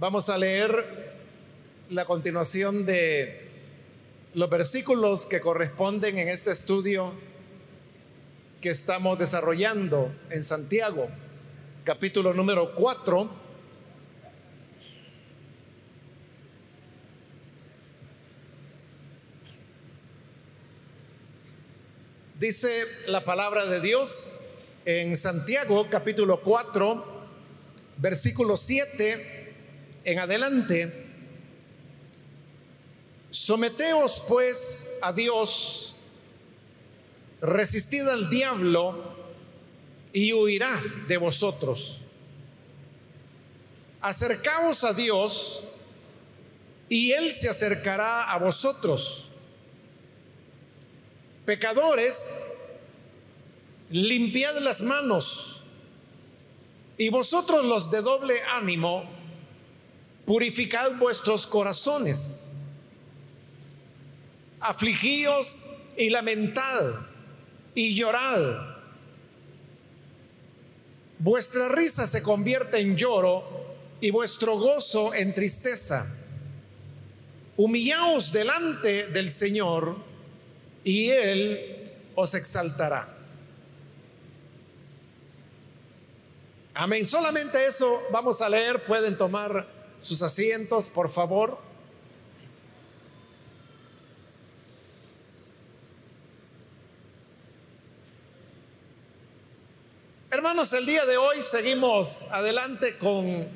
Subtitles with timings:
[0.00, 0.84] Vamos a leer
[1.88, 3.48] la continuación de
[4.34, 7.14] los versículos que corresponden en este estudio
[8.60, 11.08] que estamos desarrollando en Santiago,
[11.84, 13.30] capítulo número 4.
[22.40, 24.40] Dice la palabra de Dios
[24.86, 27.04] en Santiago capítulo 4,
[27.98, 29.33] versículo 7
[30.04, 30.92] en adelante.
[33.30, 35.96] Someteos pues a Dios,
[37.40, 39.14] resistid al diablo
[40.12, 42.02] y huirá de vosotros.
[44.00, 45.64] Acercaos a Dios
[46.88, 49.30] y Él se acercará a vosotros.
[51.44, 52.76] Pecadores,
[53.90, 55.64] limpiad las manos
[56.96, 59.04] y vosotros los de doble ánimo,
[60.26, 62.52] purificad vuestros corazones,
[64.60, 66.92] afligíos y lamentad
[67.74, 68.74] y llorad.
[71.18, 73.44] Vuestra risa se convierte en lloro
[74.00, 76.06] y vuestro gozo en tristeza.
[77.56, 79.96] Humillaos delante del Señor
[80.82, 83.08] y Él os exaltará.
[86.74, 87.06] Amén.
[87.06, 88.84] Solamente eso vamos a leer.
[88.84, 89.64] Pueden tomar
[90.04, 91.58] sus asientos, por favor.
[100.30, 103.48] Hermanos, el día de hoy seguimos adelante con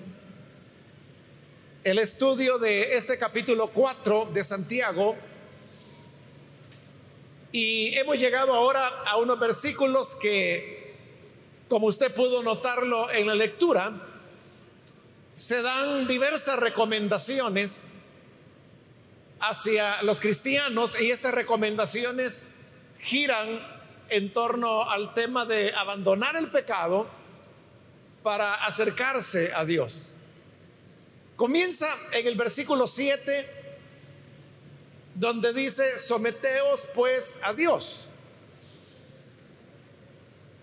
[1.84, 5.16] el estudio de este capítulo 4 de Santiago.
[7.52, 10.94] Y hemos llegado ahora a unos versículos que,
[11.68, 14.08] como usted pudo notarlo en la lectura,
[15.39, 17.92] se dan diversas recomendaciones
[19.39, 22.55] hacia los cristianos y estas recomendaciones
[22.98, 23.47] giran
[24.08, 27.08] en torno al tema de abandonar el pecado
[28.24, 30.14] para acercarse a Dios.
[31.36, 33.46] Comienza en el versículo 7,
[35.14, 38.11] donde dice, someteos pues a Dios.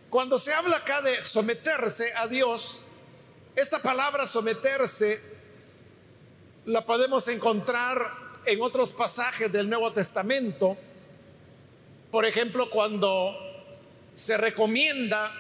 [0.10, 2.88] Cuando se habla acá de someterse a Dios,
[3.56, 5.22] esta palabra someterse
[6.66, 8.12] la podemos encontrar
[8.46, 10.78] en otros pasajes del Nuevo Testamento.
[12.12, 13.34] Por ejemplo, cuando
[14.14, 15.32] se recomienda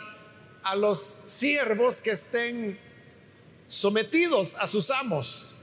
[0.64, 2.80] a los siervos que estén
[3.68, 5.58] sometidos a sus amos.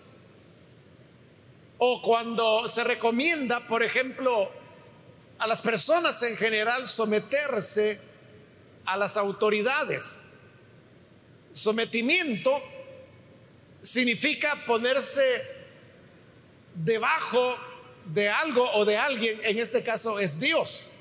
[1.78, 4.50] O cuando se recomienda, por ejemplo,
[5.38, 8.00] a las personas en general someterse
[8.84, 10.31] a las autoridades.
[11.52, 12.50] Sometimiento
[13.82, 15.22] significa ponerse
[16.74, 17.56] debajo
[18.06, 20.92] de algo o de alguien, en este caso es Dios,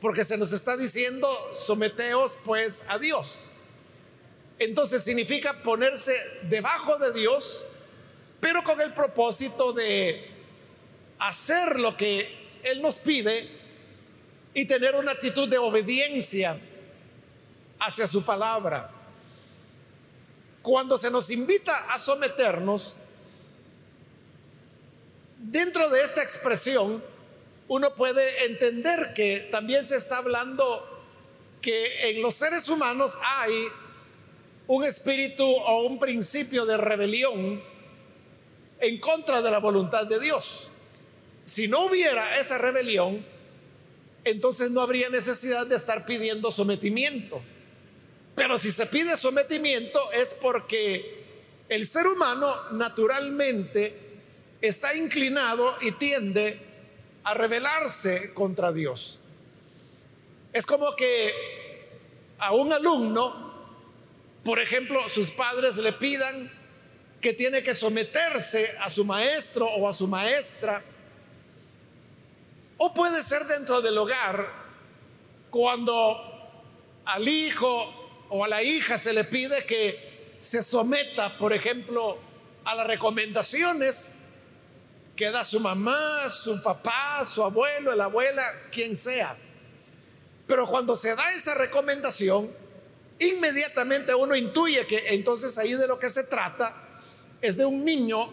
[0.00, 3.50] porque se nos está diciendo, someteos pues a Dios.
[4.58, 6.12] Entonces significa ponerse
[6.44, 7.66] debajo de Dios,
[8.40, 10.30] pero con el propósito de
[11.18, 12.28] hacer lo que
[12.62, 13.48] Él nos pide
[14.54, 16.58] y tener una actitud de obediencia
[17.78, 18.95] hacia su palabra.
[20.66, 22.96] Cuando se nos invita a someternos,
[25.38, 27.00] dentro de esta expresión,
[27.68, 31.04] uno puede entender que también se está hablando
[31.62, 33.52] que en los seres humanos hay
[34.66, 37.62] un espíritu o un principio de rebelión
[38.80, 40.72] en contra de la voluntad de Dios.
[41.44, 43.24] Si no hubiera esa rebelión,
[44.24, 47.40] entonces no habría necesidad de estar pidiendo sometimiento.
[48.36, 51.24] Pero si se pide sometimiento es porque
[51.68, 53.98] el ser humano naturalmente
[54.60, 56.60] está inclinado y tiende
[57.24, 59.20] a rebelarse contra Dios.
[60.52, 61.32] Es como que
[62.38, 63.54] a un alumno,
[64.44, 66.52] por ejemplo, sus padres le pidan
[67.20, 70.82] que tiene que someterse a su maestro o a su maestra,
[72.76, 74.46] o puede ser dentro del hogar,
[75.50, 76.20] cuando
[77.06, 82.18] al hijo o a la hija se le pide que se someta, por ejemplo,
[82.64, 84.26] a las recomendaciones
[85.14, 89.36] que da su mamá, su papá, su abuelo, la abuela, quien sea.
[90.46, 92.48] Pero cuando se da esa recomendación,
[93.18, 96.76] inmediatamente uno intuye que entonces ahí de lo que se trata
[97.40, 98.32] es de un niño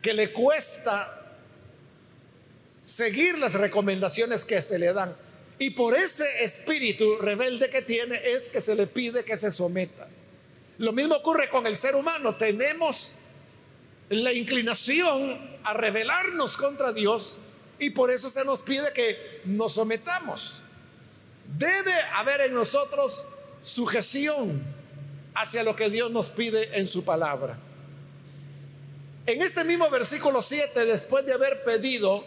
[0.00, 1.36] que le cuesta
[2.84, 5.16] seguir las recomendaciones que se le dan.
[5.58, 10.06] Y por ese espíritu rebelde que tiene es que se le pide que se someta.
[10.78, 12.34] Lo mismo ocurre con el ser humano.
[12.34, 13.14] Tenemos
[14.10, 17.38] la inclinación a rebelarnos contra Dios
[17.78, 20.62] y por eso se nos pide que nos sometamos.
[21.58, 23.24] Debe haber en nosotros
[23.62, 24.62] sujeción
[25.34, 27.58] hacia lo que Dios nos pide en su palabra.
[29.26, 32.24] En este mismo versículo 7, después de haber pedido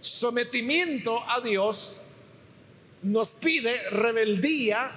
[0.00, 2.02] sometimiento a Dios,
[3.02, 4.90] nos pide rebeldía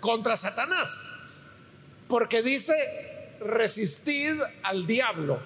[0.00, 1.10] contra Satanás,
[2.08, 2.74] porque dice,
[3.40, 5.40] resistid al diablo.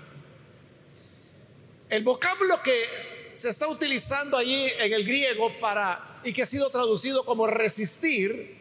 [1.88, 2.84] El vocablo que
[3.32, 8.60] se está utilizando allí en el griego para y que ha sido traducido como resistir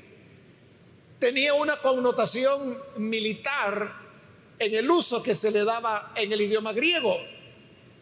[1.20, 3.94] tenía una connotación militar
[4.58, 7.18] en el uso que se le daba en el idioma griego.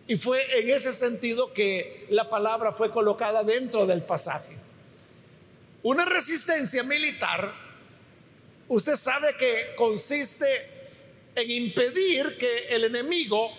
[0.07, 4.57] Y fue en ese sentido que la palabra fue colocada dentro del pasaje.
[5.83, 7.53] Una resistencia militar,
[8.69, 10.47] usted sabe que consiste
[11.35, 13.51] en impedir que el enemigo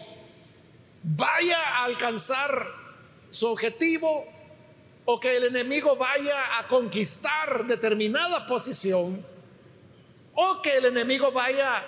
[1.02, 2.66] vaya a alcanzar
[3.30, 4.26] su objetivo
[5.04, 9.24] o que el enemigo vaya a conquistar determinada posición
[10.34, 11.84] o que el enemigo vaya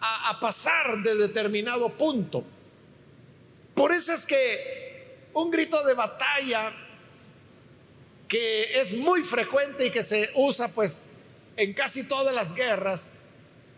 [0.00, 2.44] a, pasar de determinado punto.
[3.78, 6.72] Por eso es que un grito de batalla
[8.26, 11.04] que es muy frecuente y que se usa pues
[11.56, 13.12] en casi todas las guerras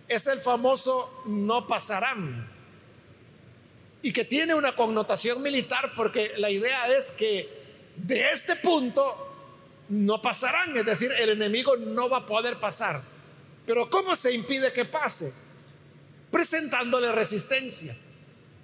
[0.09, 2.51] es el famoso no pasarán
[4.01, 7.47] y que tiene una connotación militar porque la idea es que
[7.95, 9.27] de este punto
[9.91, 13.03] no pasarán, es decir, el enemigo no va a poder pasar.
[13.67, 15.31] Pero ¿cómo se impide que pase?
[16.31, 17.95] Presentándole resistencia.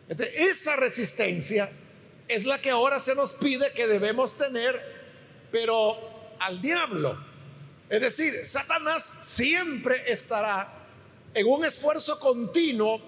[0.08, 1.70] Esa resistencia
[2.28, 4.80] es la que ahora se nos pide que debemos tener,
[5.50, 5.96] pero
[6.38, 7.16] al diablo.
[7.88, 10.72] Es decir, Satanás siempre estará
[11.34, 13.00] en un esfuerzo continuo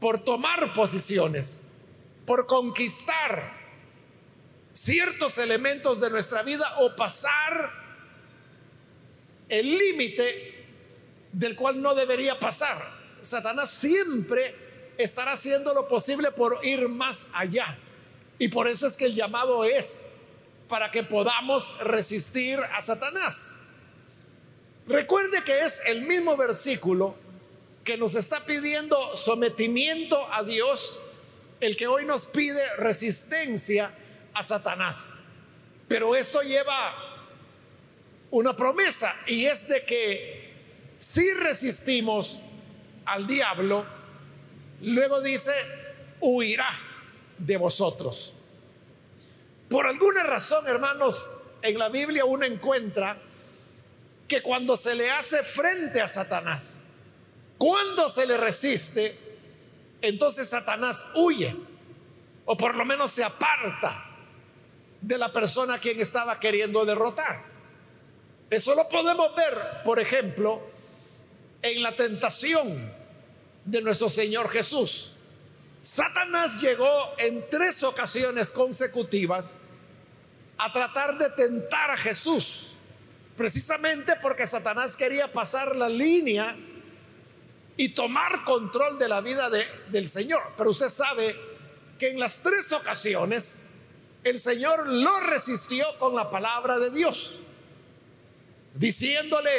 [0.00, 1.68] por tomar posiciones,
[2.26, 3.62] por conquistar
[4.72, 7.70] ciertos elementos de nuestra vida o pasar
[9.48, 10.64] el límite
[11.32, 12.82] del cual no debería pasar.
[13.20, 14.54] Satanás siempre
[14.98, 17.78] estará haciendo lo posible por ir más allá.
[18.38, 20.16] Y por eso es que el llamado es
[20.68, 23.58] para que podamos resistir a Satanás.
[24.86, 27.14] Recuerde que es el mismo versículo
[27.84, 31.00] que nos está pidiendo sometimiento a Dios,
[31.60, 33.92] el que hoy nos pide resistencia
[34.34, 35.24] a Satanás.
[35.88, 36.94] Pero esto lleva
[38.30, 40.52] una promesa y es de que
[40.98, 42.40] si resistimos
[43.04, 43.84] al diablo,
[44.82, 45.52] luego dice,
[46.20, 46.78] huirá
[47.38, 48.34] de vosotros.
[49.68, 51.28] Por alguna razón, hermanos,
[51.62, 53.18] en la Biblia uno encuentra
[54.28, 56.84] que cuando se le hace frente a Satanás,
[57.58, 59.16] cuando se le resiste,
[60.00, 61.56] entonces Satanás huye,
[62.44, 64.04] o por lo menos se aparta
[65.00, 67.42] de la persona a quien estaba queriendo derrotar.
[68.50, 70.60] Eso lo podemos ver, por ejemplo,
[71.62, 73.01] en la tentación
[73.64, 75.12] de nuestro Señor Jesús.
[75.80, 79.56] Satanás llegó en tres ocasiones consecutivas
[80.56, 82.74] a tratar de tentar a Jesús,
[83.36, 86.56] precisamente porque Satanás quería pasar la línea
[87.76, 90.42] y tomar control de la vida de, del Señor.
[90.56, 91.34] Pero usted sabe
[91.98, 93.70] que en las tres ocasiones
[94.22, 97.40] el Señor lo resistió con la palabra de Dios,
[98.74, 99.50] diciéndole,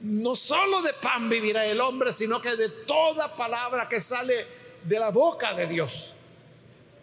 [0.00, 4.46] no solo de pan vivirá el hombre, sino que de toda palabra que sale
[4.84, 6.14] de la boca de Dios.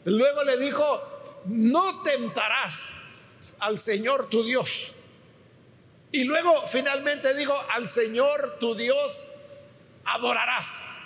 [0.05, 1.01] Luego le dijo,
[1.45, 2.93] no tentarás
[3.59, 4.93] al Señor tu Dios.
[6.11, 9.27] Y luego finalmente dijo, al Señor tu Dios
[10.05, 10.99] adorarás.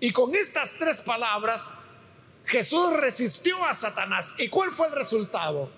[0.00, 1.72] Y con estas tres palabras,
[2.44, 4.34] Jesús resistió a Satanás.
[4.38, 5.70] ¿Y cuál fue el resultado?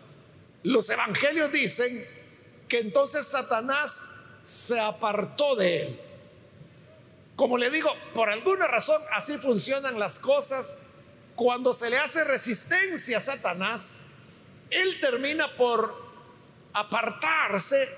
[0.62, 2.04] Los evangelios dicen
[2.68, 4.17] que entonces Satanás
[4.48, 6.00] se apartó de él.
[7.36, 10.86] Como le digo, por alguna razón así funcionan las cosas.
[11.36, 14.04] Cuando se le hace resistencia a Satanás,
[14.70, 15.94] él termina por
[16.72, 17.88] apartarse,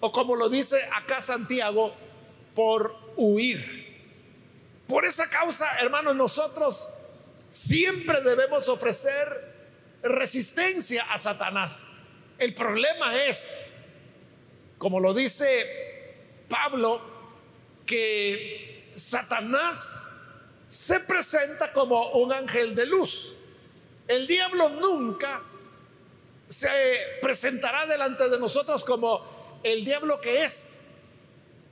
[0.00, 1.94] o como lo dice acá Santiago,
[2.56, 3.86] por huir.
[4.88, 6.88] Por esa causa, hermanos, nosotros
[7.50, 9.28] siempre debemos ofrecer
[10.02, 11.86] resistencia a Satanás.
[12.36, 13.77] El problema es,
[14.78, 17.00] como lo dice Pablo,
[17.84, 20.08] que Satanás
[20.68, 23.34] se presenta como un ángel de luz.
[24.06, 25.42] El diablo nunca
[26.48, 26.68] se
[27.20, 30.98] presentará delante de nosotros como el diablo que es,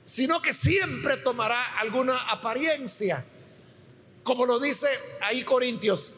[0.05, 3.23] sino que siempre tomará alguna apariencia,
[4.23, 4.87] como lo dice
[5.21, 6.15] ahí Corintios,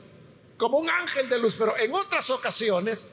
[0.57, 3.11] como un ángel de luz, pero en otras ocasiones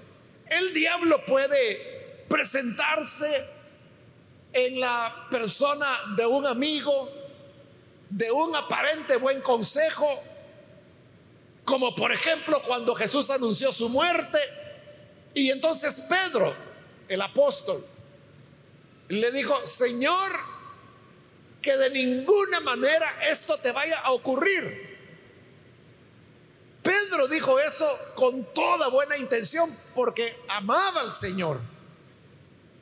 [0.49, 3.56] el diablo puede presentarse
[4.57, 5.87] en la persona
[6.17, 7.11] de un amigo,
[8.09, 10.09] de un aparente buen consejo,
[11.63, 14.39] como por ejemplo cuando Jesús anunció su muerte
[15.35, 16.55] y entonces Pedro,
[17.07, 17.85] el apóstol,
[19.09, 20.33] le dijo, Señor,
[21.61, 24.97] que de ninguna manera esto te vaya a ocurrir.
[26.83, 31.61] Pedro dijo eso con toda buena intención porque amaba al Señor,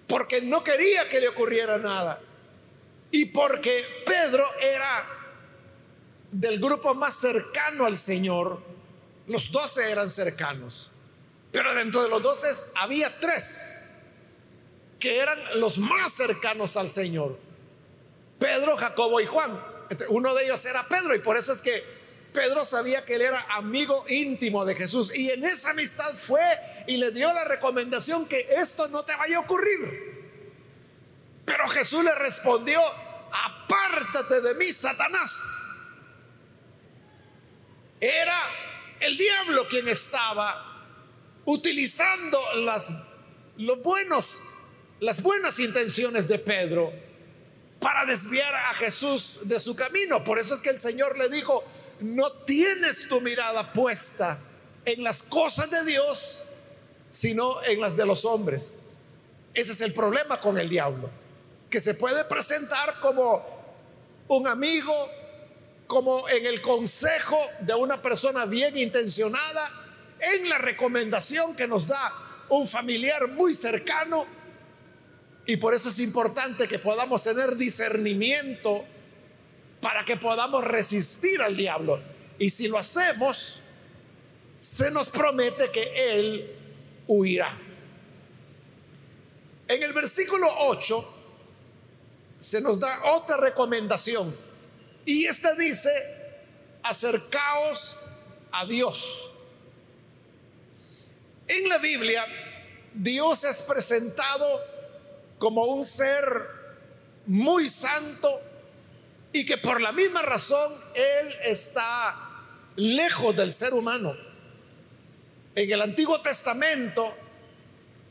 [0.06, 2.20] porque no quería que le ocurriera nada
[3.10, 5.06] y porque Pedro era
[6.32, 8.60] del grupo más cercano al Señor.
[9.26, 10.90] Los doce eran cercanos,
[11.52, 13.84] pero dentro de los doce había tres
[14.98, 17.38] que eran los más cercanos al Señor.
[18.38, 19.58] Pedro, Jacobo y Juan.
[20.08, 21.84] Uno de ellos era Pedro y por eso es que
[22.34, 26.42] Pedro sabía que él era amigo íntimo de Jesús y en esa amistad fue
[26.88, 30.14] y le dio la recomendación que esto no te vaya a ocurrir.
[31.44, 32.80] Pero Jesús le respondió,
[33.32, 35.60] apártate de mí, Satanás.
[38.00, 38.38] Era
[38.98, 40.90] el diablo quien estaba
[41.44, 42.92] utilizando las,
[43.58, 44.40] los buenos,
[44.98, 46.92] las buenas intenciones de Pedro
[47.78, 50.24] para desviar a Jesús de su camino.
[50.24, 51.62] Por eso es que el Señor le dijo,
[52.04, 54.38] no tienes tu mirada puesta
[54.84, 56.44] en las cosas de Dios,
[57.10, 58.74] sino en las de los hombres.
[59.54, 61.08] Ese es el problema con el diablo,
[61.70, 63.42] que se puede presentar como
[64.28, 64.94] un amigo,
[65.86, 69.70] como en el consejo de una persona bien intencionada,
[70.20, 72.12] en la recomendación que nos da
[72.50, 74.26] un familiar muy cercano.
[75.46, 78.84] Y por eso es importante que podamos tener discernimiento
[79.84, 82.00] para que podamos resistir al diablo.
[82.38, 83.60] Y si lo hacemos,
[84.58, 86.56] se nos promete que Él
[87.06, 87.54] huirá.
[89.68, 91.04] En el versículo 8
[92.38, 94.34] se nos da otra recomendación.
[95.04, 95.90] Y esta dice,
[96.82, 98.00] acercaos
[98.52, 99.32] a Dios.
[101.46, 102.24] En la Biblia,
[102.94, 104.62] Dios es presentado
[105.38, 106.24] como un ser
[107.26, 108.40] muy santo,
[109.34, 112.16] y que por la misma razón Él está
[112.76, 114.16] lejos del ser humano.
[115.56, 117.12] En el Antiguo Testamento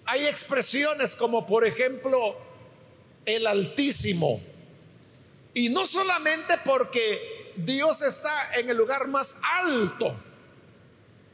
[0.03, 2.35] hay expresiones como por ejemplo
[3.25, 4.41] el Altísimo.
[5.53, 10.13] Y no solamente porque Dios está en el lugar más alto,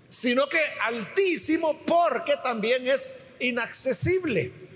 [0.07, 4.68] sino que altísimo porque también es inaccesible.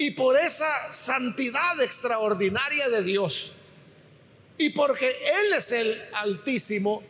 [0.00, 3.52] Y por esa santidad extraordinaria de Dios,
[4.56, 7.02] y porque Él es el Altísimo,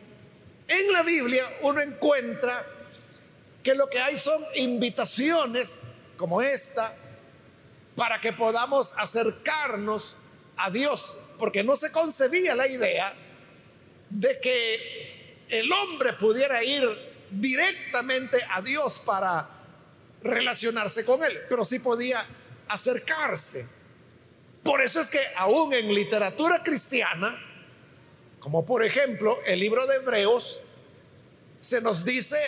[0.66, 2.66] en la Biblia uno encuentra
[3.62, 5.84] que lo que hay son invitaciones
[6.16, 6.92] como esta
[7.94, 10.16] para que podamos acercarnos
[10.56, 13.14] a Dios, porque no se concebía la idea
[14.08, 16.82] de que el hombre pudiera ir
[17.30, 19.48] directamente a Dios para
[20.24, 22.26] relacionarse con Él, pero sí podía
[22.70, 23.66] acercarse.
[24.62, 27.38] Por eso es que aún en literatura cristiana,
[28.38, 30.60] como por ejemplo el libro de Hebreos,
[31.58, 32.38] se nos dice,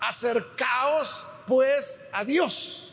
[0.00, 2.92] acercaos pues a Dios.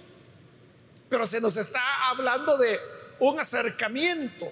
[1.10, 2.79] Pero se nos está hablando de
[3.20, 4.51] un acercamiento.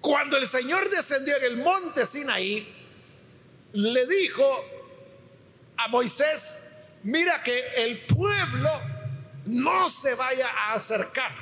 [0.00, 2.72] Cuando el Señor descendió en el monte Sinaí,
[3.72, 4.44] le dijo
[5.76, 8.91] a Moisés, mira que el pueblo
[9.46, 11.32] no se vaya a acercar.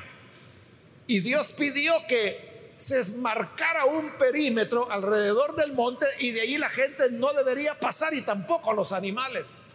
[1.06, 6.70] Y Dios pidió que se marcara un perímetro alrededor del monte y de ahí la
[6.70, 9.66] gente no debería pasar y tampoco los animales.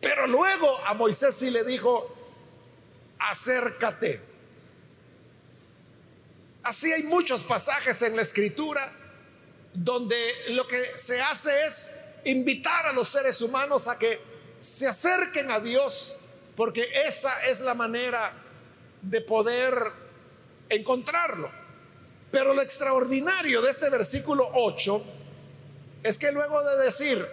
[0.00, 2.12] Pero luego a Moisés sí le dijo,
[3.18, 4.20] acércate.
[6.62, 8.92] Así hay muchos pasajes en la escritura
[9.72, 10.16] donde
[10.50, 11.92] lo que se hace es
[12.24, 14.20] invitar a los seres humanos a que
[14.58, 16.19] se acerquen a Dios
[16.60, 18.34] porque esa es la manera
[19.00, 19.72] de poder
[20.68, 21.50] encontrarlo.
[22.30, 25.02] Pero lo extraordinario de este versículo 8
[26.02, 27.26] es que luego de decir,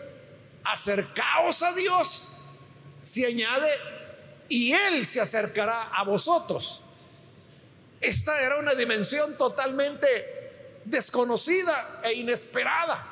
[0.64, 2.38] acercaos a Dios,
[3.02, 3.70] se añade,
[4.48, 6.84] y Él se acercará a vosotros.
[8.00, 13.06] Esta era una dimensión totalmente desconocida e inesperada.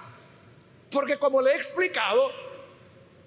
[0.89, 2.31] Porque como le he explicado,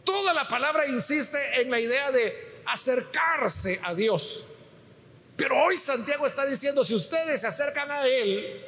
[0.04, 4.44] toda la palabra insiste en la idea de acercarse a Dios.
[5.36, 8.62] Pero hoy Santiago está diciendo, si ustedes se acercan a Él,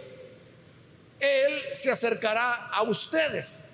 [1.19, 3.71] Él se acercará a ustedes.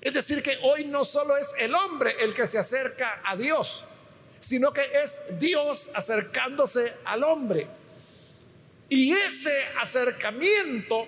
[0.00, 3.84] Es decir, que hoy no solo es el hombre el que se acerca a Dios,
[4.38, 7.66] sino que es Dios acercándose al hombre.
[8.88, 11.06] Y ese acercamiento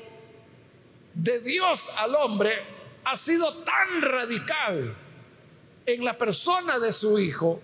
[1.13, 2.53] de Dios al hombre
[3.05, 4.97] ha sido tan radical
[5.85, 7.61] en la persona de su Hijo,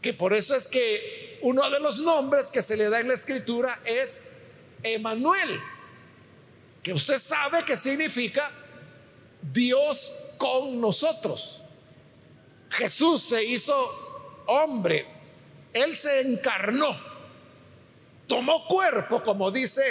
[0.00, 3.14] que por eso es que uno de los nombres que se le da en la
[3.14, 4.32] escritura es
[4.82, 5.60] Emanuel,
[6.82, 8.50] que usted sabe que significa
[9.42, 11.62] Dios con nosotros.
[12.70, 13.74] Jesús se hizo
[14.46, 15.06] hombre,
[15.72, 16.96] Él se encarnó,
[18.26, 19.82] tomó cuerpo, como dice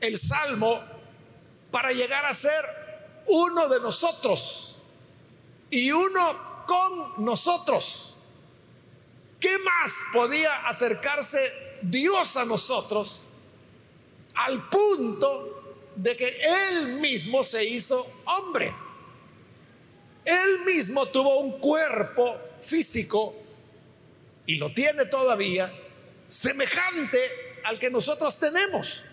[0.00, 0.78] el Salmo,
[1.70, 2.64] para llegar a ser
[3.26, 4.78] uno de nosotros
[5.70, 8.09] y uno con nosotros.
[9.40, 13.28] ¿Qué más podía acercarse Dios a nosotros
[14.34, 18.72] al punto de que Él mismo se hizo hombre?
[20.26, 23.34] Él mismo tuvo un cuerpo físico
[24.44, 25.72] y lo tiene todavía
[26.28, 27.18] semejante
[27.64, 29.04] al que nosotros tenemos.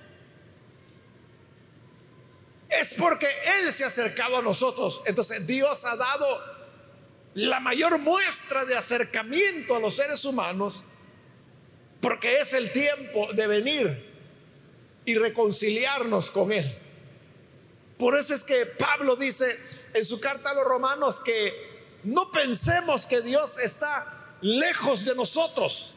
[2.70, 3.28] Es porque
[3.60, 5.02] Él se ha acercado a nosotros.
[5.06, 6.57] Entonces Dios ha dado
[7.38, 10.84] la mayor muestra de acercamiento a los seres humanos
[12.02, 14.12] porque es el tiempo de venir
[15.06, 16.76] y reconciliarnos con Él.
[18.00, 19.56] Por eso es que Pablo dice
[19.94, 21.54] en su carta a los romanos que
[22.06, 25.94] no pensemos que Dios está lejos de nosotros,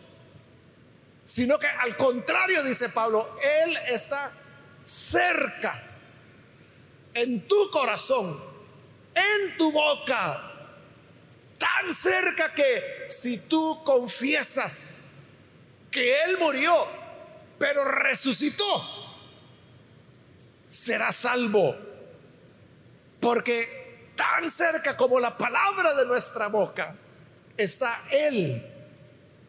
[1.25, 4.31] sino que al contrario, dice Pablo, Él está
[4.83, 5.83] cerca
[7.15, 8.39] en tu corazón,
[9.15, 10.50] en tu boca,
[11.61, 14.97] tan cerca que si tú confiesas
[15.91, 16.75] que Él murió,
[17.59, 18.65] pero resucitó,
[20.67, 21.77] será salvo.
[23.21, 26.97] Porque tan cerca como la palabra de nuestra boca
[27.59, 28.67] está Él.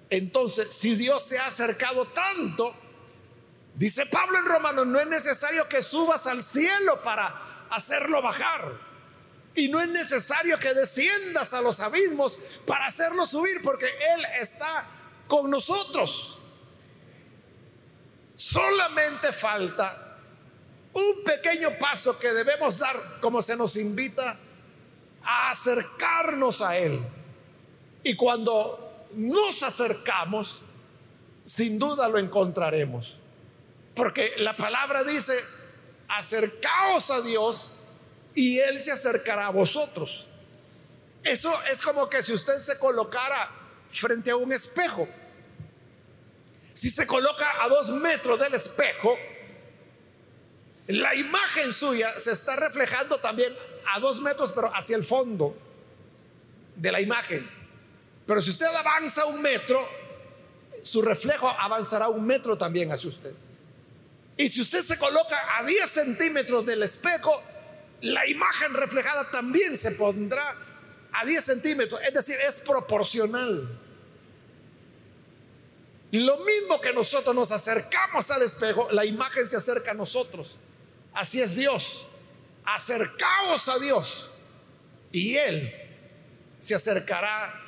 [0.09, 2.75] Entonces, si Dios se ha acercado tanto,
[3.75, 8.90] dice Pablo en Romanos, no es necesario que subas al cielo para hacerlo bajar.
[9.53, 14.87] Y no es necesario que desciendas a los abismos para hacerlo subir, porque Él está
[15.27, 16.37] con nosotros.
[18.35, 20.17] Solamente falta
[20.93, 24.39] un pequeño paso que debemos dar, como se nos invita,
[25.23, 27.01] a acercarnos a Él.
[28.03, 30.61] Y cuando nos acercamos,
[31.43, 33.17] sin duda lo encontraremos.
[33.93, 35.37] Porque la palabra dice,
[36.07, 37.75] acercaos a Dios
[38.35, 40.27] y Él se acercará a vosotros.
[41.23, 43.49] Eso es como que si usted se colocara
[43.89, 45.07] frente a un espejo.
[46.73, 49.15] Si se coloca a dos metros del espejo,
[50.87, 53.53] la imagen suya se está reflejando también
[53.93, 55.55] a dos metros, pero hacia el fondo
[56.75, 57.47] de la imagen.
[58.25, 59.85] Pero si usted avanza un metro,
[60.83, 63.33] su reflejo avanzará un metro también hacia usted.
[64.37, 67.43] Y si usted se coloca a 10 centímetros del espejo,
[68.01, 70.55] la imagen reflejada también se pondrá
[71.13, 72.01] a 10 centímetros.
[72.01, 73.79] Es decir, es proporcional.
[76.11, 80.57] Lo mismo que nosotros nos acercamos al espejo, la imagen se acerca a nosotros.
[81.13, 82.07] Así es Dios.
[82.65, 84.31] Acercaos a Dios
[85.11, 85.73] y Él
[86.59, 87.59] se acercará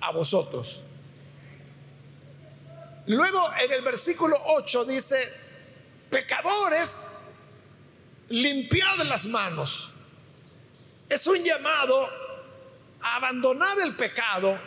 [0.00, 0.82] a vosotros.
[3.06, 5.16] Luego en el versículo 8 dice,
[6.10, 7.25] pecadores,
[8.28, 9.90] limpiad las manos.
[11.08, 12.08] Es un llamado
[13.00, 14.58] a abandonar el pecado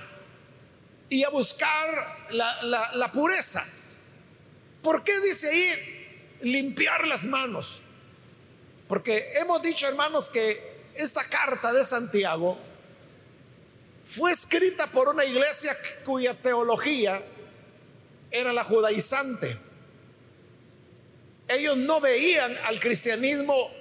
[1.10, 3.66] y a buscar la, la pureza.
[4.82, 7.82] ¿Por qué dice ahí limpiar las manos?
[8.88, 10.58] Porque hemos dicho, hermanos, que
[10.96, 12.58] esta carta de Santiago
[14.06, 17.22] fue escrita por una iglesia cuya teología
[18.32, 19.69] era la judaizante
[21.50, 23.72] ellos no veían al cristianismo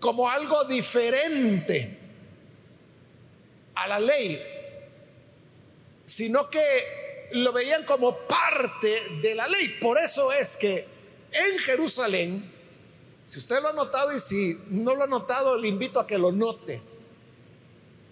[0.00, 1.98] como algo diferente
[3.74, 4.42] a la ley,
[6.04, 9.76] sino que lo veían como parte de la ley.
[9.80, 10.86] Por eso es que
[11.30, 12.50] en Jerusalén,
[13.26, 16.18] si usted lo ha notado y si no lo ha notado, le invito a que
[16.18, 16.80] lo note.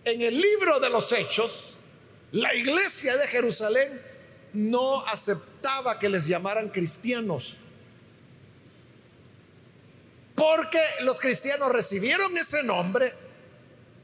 [0.05, 1.77] En el libro de los hechos,
[2.33, 4.01] la iglesia de Jerusalén
[4.53, 7.57] no aceptaba que les llamaran cristianos.
[10.57, 13.15] Porque los cristianos recibieron ese nombre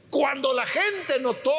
[0.09, 1.51] cuando la gente notó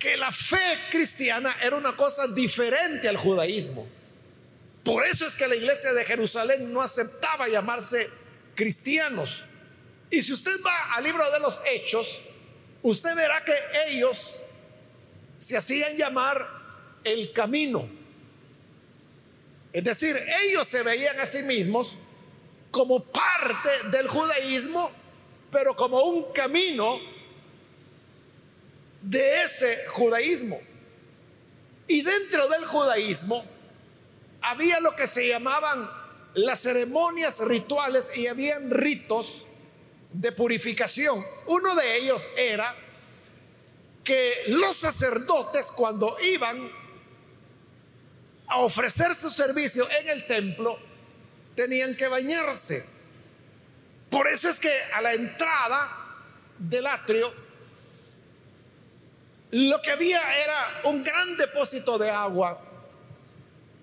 [0.00, 3.86] que la fe cristiana era una cosa diferente al judaísmo.
[4.82, 8.10] Por eso es que la iglesia de Jerusalén no aceptaba llamarse
[8.56, 9.44] cristianos.
[10.10, 12.22] Y si usted va al libro de los hechos,
[12.82, 13.54] usted verá que
[13.86, 14.42] ellos
[15.38, 16.44] se hacían llamar
[17.04, 17.88] el camino.
[19.72, 21.98] Es decir, ellos se veían a sí mismos
[22.76, 24.90] como parte del judaísmo,
[25.50, 27.00] pero como un camino
[29.00, 30.60] de ese judaísmo.
[31.88, 33.42] Y dentro del judaísmo
[34.42, 35.88] había lo que se llamaban
[36.34, 39.46] las ceremonias rituales y habían ritos
[40.12, 41.24] de purificación.
[41.46, 42.76] Uno de ellos era
[44.04, 46.70] que los sacerdotes cuando iban
[48.48, 50.85] a ofrecer su servicio en el templo
[51.56, 52.84] tenían que bañarse.
[54.10, 55.88] Por eso es que a la entrada
[56.58, 57.46] del atrio
[59.50, 62.60] lo que había era un gran depósito de agua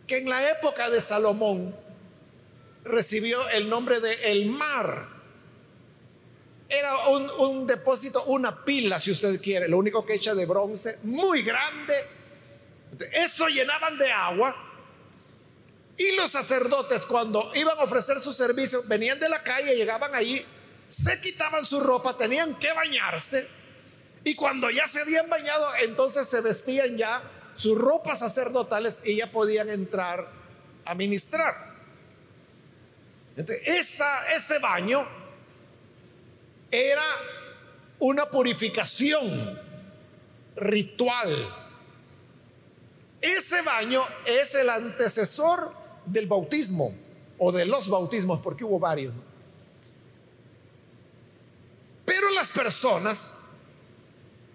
[0.06, 1.76] que en la época de Salomón
[2.84, 5.08] recibió el nombre de el mar.
[6.68, 11.44] Era un, depósito, una pila, si usted quiere, lo único que echa de bronce, muy
[11.44, 11.94] grande.
[13.12, 14.73] Eso llenaban de agua.
[15.98, 20.44] Y los sacerdotes, cuando iban a ofrecer su servicio, venían de la calle, llegaban allí,
[20.88, 23.48] se quitaban su ropa, tenían que bañarse.
[24.24, 27.22] Y cuando ya se habían bañado, entonces se vestían ya
[27.56, 30.28] sus ropas sacerdotales y ya podían entrar
[30.86, 31.54] a ministrar.
[33.36, 35.08] Ese baño
[36.72, 37.04] era
[38.00, 39.60] una purificación
[40.56, 41.56] ritual.
[43.22, 46.94] Ese baño es el antecesor del bautismo
[47.38, 49.14] o de los bautismos, porque hubo varios.
[52.06, 53.58] Pero las personas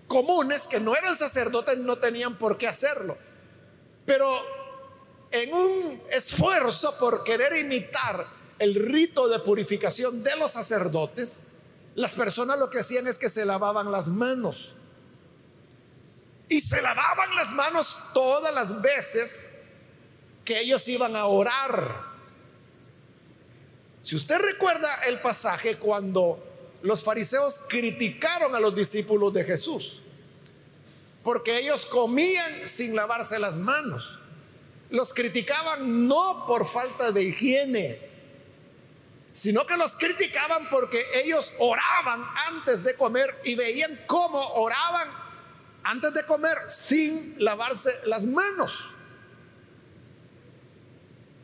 [0.06, 3.16] comunes que no eran sacerdotes no tenían por qué hacerlo.
[4.04, 4.42] Pero
[5.30, 8.26] en un esfuerzo por querer imitar
[8.58, 11.42] el rito de purificación de los sacerdotes,
[11.94, 14.74] las personas lo que hacían es que se lavaban las manos.
[16.48, 19.57] Y se lavaban las manos todas las veces
[20.48, 21.94] que ellos iban a orar.
[24.00, 26.42] Si usted recuerda el pasaje cuando
[26.80, 30.00] los fariseos criticaron a los discípulos de Jesús,
[31.22, 34.18] porque ellos comían sin lavarse las manos.
[34.88, 37.98] Los criticaban no por falta de higiene,
[39.34, 45.10] sino que los criticaban porque ellos oraban antes de comer y veían cómo oraban
[45.82, 48.94] antes de comer sin lavarse las manos.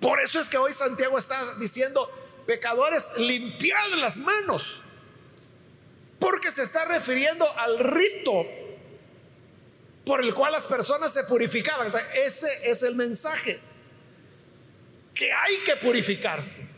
[0.05, 2.07] Por eso es que hoy Santiago está diciendo,
[2.47, 4.83] pecadores, limpiad las manos
[6.19, 8.45] porque se está refiriendo al rito
[10.05, 11.91] por el cual las personas se purificaban.
[12.17, 13.59] ese es el mensaje.
[15.15, 16.69] Que hay que purificarse.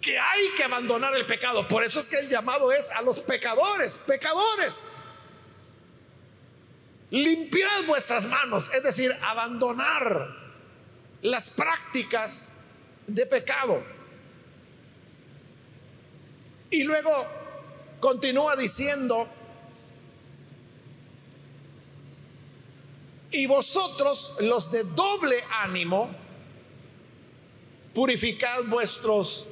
[0.00, 1.68] Que hay que abandonar el pecado.
[1.68, 4.96] Por eso es que el llamado es a los pecadores, pecadores.
[7.10, 10.37] Limpiad vuestras manos, es decir, abandonar
[11.22, 12.64] las prácticas
[13.06, 13.82] de pecado.
[16.70, 17.38] Y luego
[18.00, 19.26] Continúa diciendo,
[23.32, 26.08] y vosotros los de doble ánimo,
[27.92, 29.46] purificad vuestros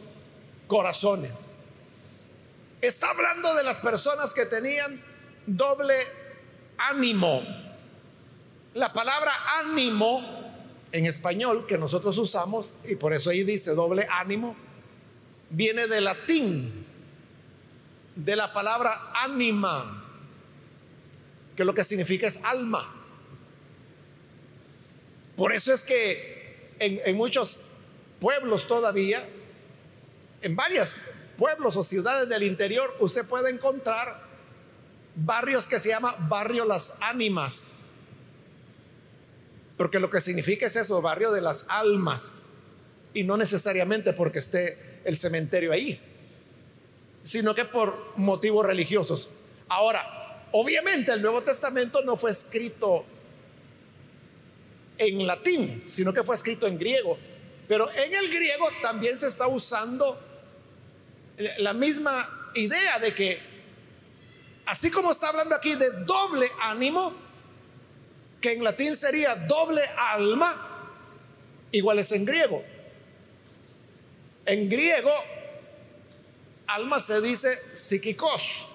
[0.68, 1.57] corazones.
[2.81, 5.02] Está hablando de las personas que tenían
[5.46, 5.96] doble
[6.79, 7.42] ánimo.
[8.74, 9.33] La palabra
[9.64, 10.45] ánimo
[10.96, 14.56] en español que nosotros usamos, y por eso ahí dice doble ánimo,
[15.50, 16.87] viene del latín
[18.14, 20.02] de la palabra ánima,
[21.54, 22.94] que lo que significa es alma.
[25.37, 27.66] Por eso es que en, muchos
[28.18, 29.22] pueblos todavía,
[30.40, 30.96] en varios
[31.37, 34.24] pueblos o ciudades del interior, usted puede encontrar
[35.14, 37.95] barrios que se llama barrio Las Ánimas.
[39.76, 42.54] Porque lo que significa es eso, barrio de las almas.
[43.14, 46.00] Y no necesariamente porque esté el cementerio ahí
[47.26, 49.30] sino que por motivos religiosos.
[49.68, 53.04] Ahora, obviamente el Nuevo Testamento no fue escrito
[54.96, 57.18] en latín, sino que fue escrito en griego.
[57.66, 60.16] Pero en el griego también se está usando
[61.58, 63.40] la misma idea de que,
[64.64, 67.12] así como está hablando aquí de doble ánimo,
[68.40, 70.90] que en latín sería doble alma,
[71.72, 72.64] igual es en griego.
[74.44, 75.12] En griego
[76.66, 78.68] alma se dice psíquicos.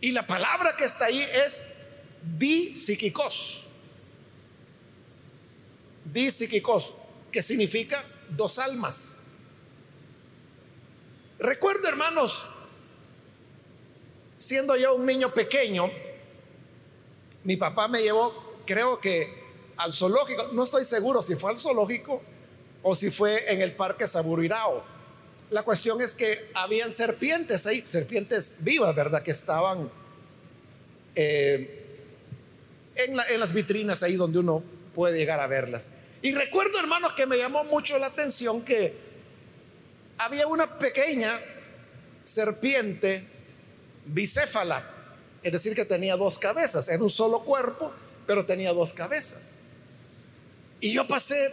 [0.00, 1.80] Y la palabra que está ahí es
[2.72, 3.60] psíquicos
[6.04, 6.92] Di psíquicos,
[7.32, 9.20] que significa dos almas.
[11.38, 12.44] Recuerdo, hermanos,
[14.36, 15.90] siendo yo un niño pequeño,
[17.44, 18.34] mi papá me llevó,
[18.66, 19.44] creo que
[19.76, 22.22] al zoológico, no estoy seguro si fue al zoológico
[22.82, 24.84] o si fue en el parque Saburirao.
[25.50, 29.22] La cuestión es que habían serpientes ahí, serpientes vivas, ¿verdad?
[29.22, 29.90] Que estaban
[31.14, 31.98] eh,
[32.94, 34.62] en, en las vitrinas ahí donde uno
[34.94, 35.90] puede llegar a verlas.
[36.22, 38.94] Y recuerdo, hermanos, que me llamó mucho la atención que
[40.16, 41.38] había una pequeña
[42.24, 43.26] serpiente
[44.06, 44.82] bicéfala,
[45.44, 47.92] es decir, que tenía dos cabezas, era un solo cuerpo,
[48.26, 49.58] pero tenía dos cabezas.
[50.80, 51.50] Y yo pasé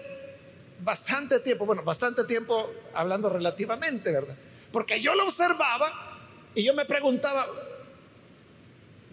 [0.79, 4.35] bastante tiempo, bueno, bastante tiempo hablando relativamente, ¿verdad?
[4.71, 6.19] Porque yo lo observaba
[6.55, 7.45] y yo me preguntaba,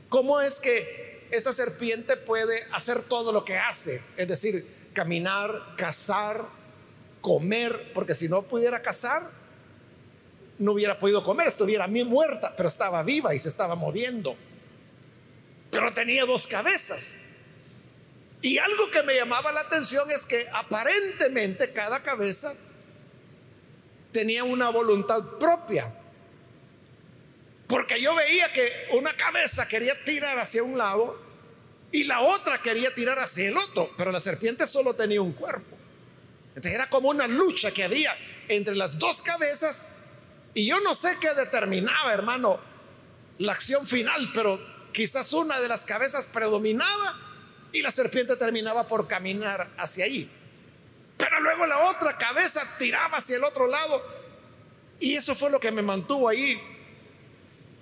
[0.08, 4.00] ¿cómo es que esta serpiente puede hacer todo lo que hace?
[4.16, 6.46] Es decir, caminar, cazar,
[7.20, 9.28] comer, porque si no pudiera cazar,
[10.60, 14.36] no hubiera podido comer, estuviera a mí muerta, pero estaba viva y se estaba moviendo.
[15.70, 17.18] Pero tenía dos cabezas.
[18.40, 22.54] Y algo que me llamaba la atención es que aparentemente cada cabeza
[24.12, 25.92] tenía una voluntad propia.
[27.66, 31.20] Porque yo veía que una cabeza quería tirar hacia un lado
[31.90, 35.76] y la otra quería tirar hacia el otro, pero la serpiente solo tenía un cuerpo.
[36.48, 38.16] Entonces era como una lucha que había
[38.48, 39.96] entre las dos cabezas
[40.54, 42.58] y yo no sé qué determinaba, hermano,
[43.38, 44.58] la acción final, pero
[44.98, 47.16] quizás una de las cabezas predominaba
[47.70, 50.28] y la serpiente terminaba por caminar hacia allí.
[51.16, 54.02] Pero luego la otra cabeza tiraba hacia el otro lado.
[54.98, 56.60] Y eso fue lo que me mantuvo ahí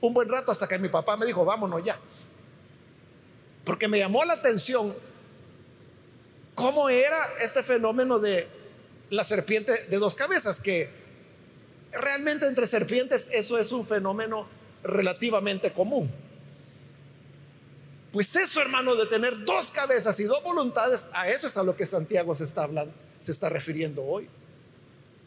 [0.03, 1.99] un buen rato hasta que mi papá me dijo, vámonos ya.
[3.65, 4.95] Porque me llamó la atención
[6.55, 8.47] cómo era este fenómeno de
[9.09, 10.91] la serpiente de dos cabezas, que
[11.93, 14.47] realmente entre serpientes eso es un fenómeno
[14.83, 16.26] relativamente común.
[18.17, 21.77] Pues eso, hermano, de tener dos cabezas y dos voluntades, a eso es a lo
[21.77, 24.27] que Santiago se está hablando, se está refiriendo hoy.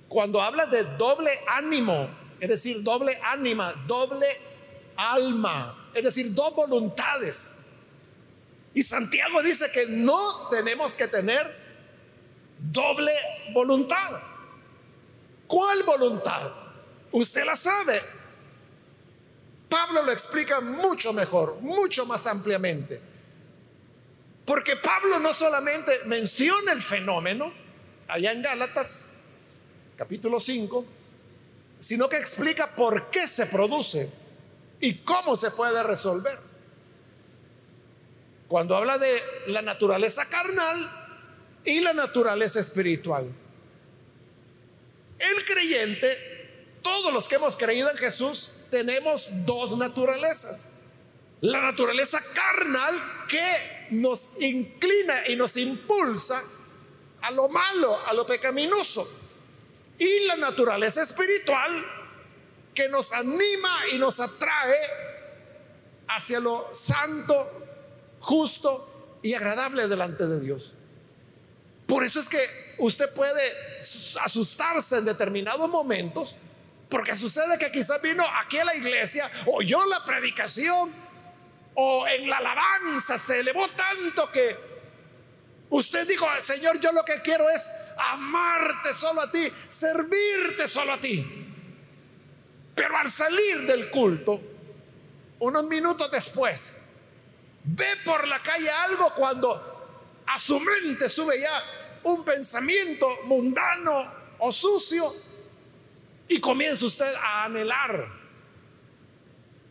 [0.07, 4.25] Cuando habla de doble ánimo, es decir, doble ánima, doble
[4.95, 7.67] alma, es decir, dos voluntades.
[8.73, 11.45] Y Santiago dice que no tenemos que tener
[12.57, 13.13] doble
[13.53, 14.19] voluntad.
[15.45, 16.51] ¿Cuál voluntad?
[17.11, 18.01] Usted la sabe.
[19.69, 22.99] Pablo lo explica mucho mejor, mucho más ampliamente.
[24.45, 27.53] Porque Pablo no solamente menciona el fenómeno,
[28.07, 29.11] allá en Gálatas,
[29.95, 30.85] capítulo 5,
[31.79, 34.11] sino que explica por qué se produce
[34.79, 36.39] y cómo se puede resolver.
[38.47, 40.99] Cuando habla de la naturaleza carnal
[41.63, 43.31] y la naturaleza espiritual.
[45.19, 46.38] El creyente,
[46.81, 50.75] todos los que hemos creído en Jesús, tenemos dos naturalezas.
[51.41, 56.41] La naturaleza carnal que nos inclina y nos impulsa
[57.21, 59.07] a lo malo, a lo pecaminoso.
[59.97, 61.85] Y la naturaleza espiritual
[62.73, 64.77] que nos anima y nos atrae
[66.07, 67.67] hacia lo santo,
[68.19, 70.75] justo y agradable delante de Dios.
[71.85, 72.39] Por eso es que
[72.77, 73.41] usted puede
[74.21, 76.35] asustarse en determinados momentos,
[76.89, 80.91] porque sucede que quizás vino aquí a la iglesia, oyó la predicación,
[81.75, 84.57] o en la alabanza se elevó tanto que
[85.69, 90.97] usted dijo, Señor, yo lo que quiero es amarte solo a ti, servirte solo a
[90.97, 91.45] ti.
[92.73, 94.41] Pero al salir del culto,
[95.39, 96.81] unos minutos después,
[97.63, 101.63] ve por la calle algo cuando a su mente sube ya
[102.03, 105.28] un pensamiento mundano o sucio
[106.29, 108.07] y comienza usted a anhelar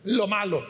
[0.03, 0.65] lo malo.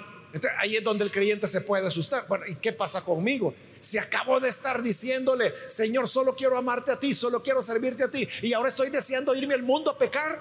[0.59, 2.25] ahí es donde el creyente se puede asustar.
[2.27, 3.53] Bueno, ¿y qué pasa conmigo?
[3.79, 8.11] Si acabo de estar diciéndole, Señor, solo quiero amarte a ti, solo quiero servirte a
[8.11, 10.39] ti, y ahora estoy deseando irme al mundo a pecar.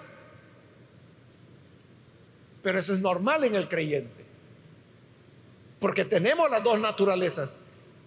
[2.63, 4.27] Pero eso es normal en el creyente.
[5.81, 7.59] Porque tenemos las dos naturalezas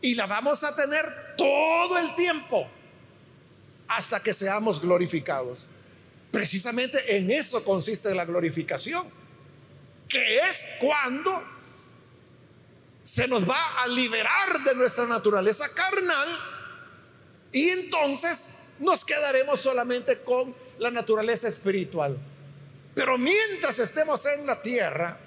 [0.01, 1.05] y la vamos a tener
[1.37, 2.67] todo el tiempo
[3.87, 5.67] hasta que seamos glorificados.
[6.31, 9.07] Precisamente en eso consiste la glorificación,
[10.07, 11.43] que es cuando
[13.03, 16.39] se nos va a liberar de nuestra naturaleza carnal
[17.51, 22.17] y entonces nos quedaremos solamente con la naturaleza espiritual.
[22.95, 25.17] Pero mientras estemos en la tierra,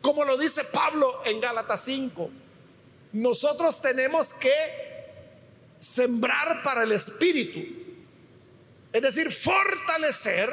[0.00, 2.30] como lo dice Pablo en Gálatas 5,
[3.12, 4.52] nosotros tenemos que
[5.78, 7.77] sembrar para el espíritu,
[8.92, 10.50] es decir, fortalecer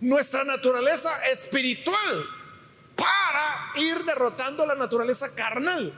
[0.00, 2.26] nuestra naturaleza espiritual
[2.96, 5.92] para ir derrotando la naturaleza carnal.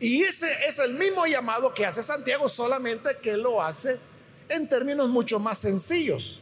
[0.00, 3.98] Y ese es el mismo llamado que hace Santiago, solamente que lo hace
[4.48, 6.40] en términos mucho más sencillos.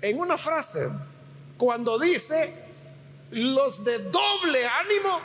[0.00, 0.88] En una frase,
[1.56, 2.52] cuando dice,
[3.30, 5.20] los de doble ánimo,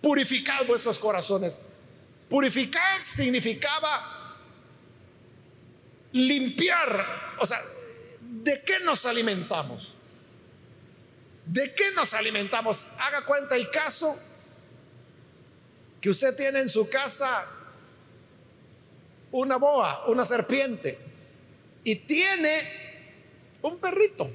[0.00, 1.62] purificad vuestros corazones.
[2.28, 4.17] Purificar significaba
[6.18, 7.60] limpiar, o sea,
[8.20, 9.94] ¿de qué nos alimentamos?
[11.46, 12.88] ¿De qué nos alimentamos?
[12.98, 14.18] Haga cuenta el caso
[16.00, 17.46] que usted tiene en su casa
[19.30, 20.98] una boa, una serpiente,
[21.84, 22.60] y tiene
[23.62, 24.30] un perrito.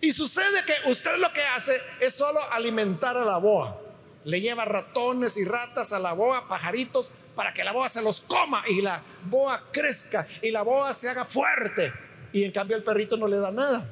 [0.00, 3.80] Y sucede que usted lo que hace es solo alimentar a la boa.
[4.24, 8.22] Le lleva ratones y ratas a la boa, pajaritos, para que la boa se los
[8.22, 11.92] coma y la boa crezca y la boa se haga fuerte.
[12.32, 13.88] Y en cambio el perrito no le da nada.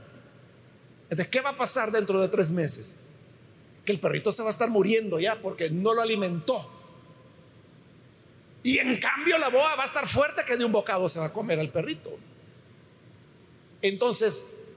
[1.10, 3.00] Entonces, ¿qué va a pasar dentro de tres meses?
[3.84, 6.70] Que el perrito se va a estar muriendo ya porque no lo alimentó.
[8.62, 11.26] Y en cambio la boa va a estar fuerte que de un bocado se va
[11.26, 12.18] a comer al perrito.
[13.82, 14.70] Entonces,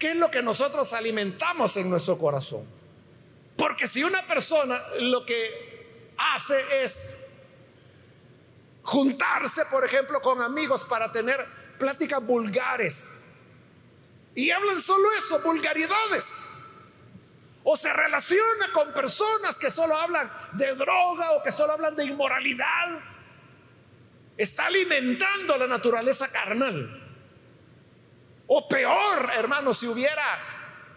[0.00, 2.64] ¿qué es lo que nosotros alimentamos en nuestro corazón?
[3.56, 7.25] Porque si una persona lo que hace es
[8.86, 11.44] juntarse, por ejemplo, con amigos para tener
[11.78, 13.34] pláticas vulgares,
[14.34, 16.46] y hablan solo eso, vulgaridades,
[17.64, 22.04] o se relaciona con personas que solo hablan de droga o que solo hablan de
[22.04, 23.00] inmoralidad,
[24.36, 27.02] está alimentando la naturaleza carnal.
[28.46, 30.38] O peor, hermano, si hubiera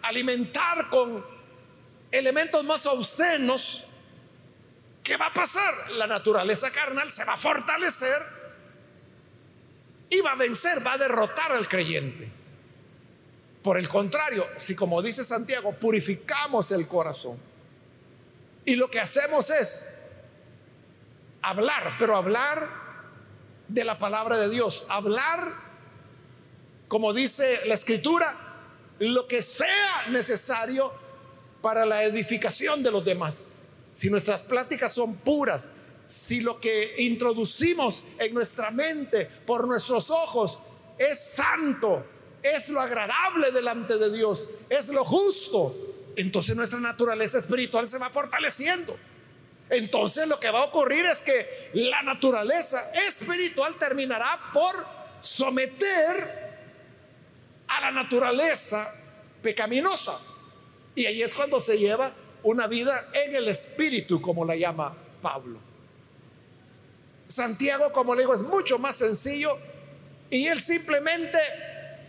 [0.02, 1.26] alimentar con
[2.12, 3.89] elementos más obscenos,
[5.02, 5.72] ¿qué va a pasar?
[5.92, 8.22] La naturaleza carnal se va a fortalecer
[10.08, 12.30] y va a vencer, va a derrotar al creyente.
[13.62, 17.38] Por el contrario, si como dice Santiago, purificamos el corazón
[18.64, 20.12] y lo que hacemos es
[21.42, 22.68] hablar, pero hablar
[23.68, 25.52] de la palabra de Dios, hablar,
[26.88, 28.36] como dice la escritura,
[28.98, 30.92] lo que sea necesario
[31.62, 33.48] para la edificación de los demás.
[34.00, 35.74] Si nuestras pláticas son puras,
[36.06, 40.58] si lo que introducimos en nuestra mente por nuestros ojos
[40.96, 42.02] es santo,
[42.42, 45.76] es lo agradable delante de Dios, es lo justo,
[46.16, 48.96] entonces nuestra naturaleza espiritual se va fortaleciendo.
[49.68, 54.82] Entonces lo que va a ocurrir es que la naturaleza espiritual terminará por
[55.20, 56.56] someter
[57.68, 58.90] a la naturaleza
[59.42, 60.18] pecaminosa.
[60.94, 65.58] Y ahí es cuando se lleva una vida en el espíritu, como la llama Pablo.
[67.26, 69.56] Santiago, como le digo, es mucho más sencillo
[70.30, 71.38] y él simplemente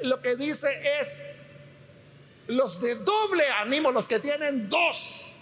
[0.01, 0.67] lo que dice
[0.99, 1.37] es,
[2.47, 5.35] los de doble ánimo, los que tienen dos,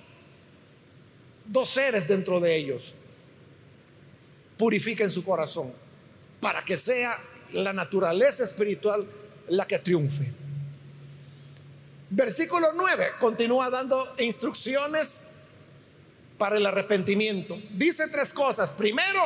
[1.45, 2.93] dos seres dentro de ellos,
[4.57, 5.73] purifiquen su corazón
[6.41, 7.17] para que sea
[7.53, 9.05] la naturaleza espiritual
[9.47, 10.38] la que triunfe.
[12.11, 15.39] Versículo 9 continúa dando instrucciones
[16.37, 17.59] para el arrepentimiento.
[17.71, 18.71] Dice tres cosas.
[18.71, 19.21] Primero,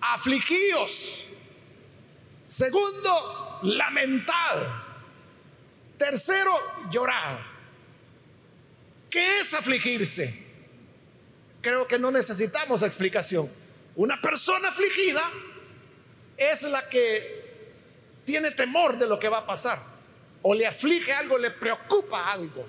[0.00, 1.26] afligíos.
[2.48, 4.56] Segundo, lamentad.
[5.96, 6.52] Tercero,
[6.90, 7.46] llorar.
[9.08, 10.50] ¿Qué es afligirse?
[11.60, 13.48] Creo que no necesitamos explicación.
[13.94, 15.22] Una persona afligida
[16.36, 17.38] es la que
[18.24, 19.78] tiene temor de lo que va a pasar.
[20.42, 22.66] O le aflige algo, le preocupa algo.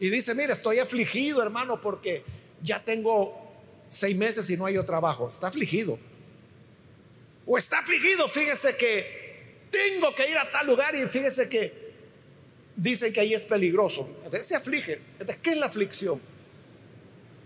[0.00, 2.24] Y dice, mira, estoy afligido, hermano, porque
[2.60, 3.52] ya tengo
[3.88, 5.28] seis meses y no hay trabajo.
[5.28, 5.98] Está afligido.
[7.46, 9.22] O está afligido, fíjese que
[9.70, 11.92] tengo que ir a tal lugar y fíjese que
[12.76, 14.08] dicen que ahí es peligroso.
[14.24, 15.00] Entonces se aflige.
[15.42, 16.20] ¿qué es la aflicción?